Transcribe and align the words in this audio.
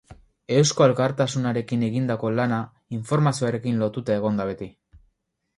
Eusko 0.59 0.85
Alkartasunarekin 0.85 1.83
egindako 1.89 2.33
lana 2.39 2.59
informazioarekin 3.01 3.81
lotuta 3.85 4.17
egon 4.21 4.43
da 4.43 4.53
beti. 4.55 4.73